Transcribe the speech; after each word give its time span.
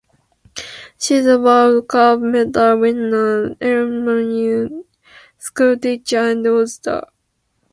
She 0.97 1.13
is 1.13 1.27
a 1.27 1.39
World 1.39 1.87
Cup 1.87 2.21
medal 2.21 2.79
winner, 2.79 3.55
elementary 3.61 4.83
school 5.37 5.77
teacher 5.77 6.17
and 6.27 6.47
author. 6.47 7.05